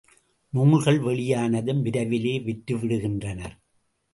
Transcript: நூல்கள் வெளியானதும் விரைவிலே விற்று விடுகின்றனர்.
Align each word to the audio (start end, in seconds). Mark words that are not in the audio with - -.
நூல்கள் 0.53 0.99
வெளியானதும் 0.99 1.83
விரைவிலே 1.83 2.43
விற்று 2.43 2.77
விடுகின்றனர். 2.77 3.55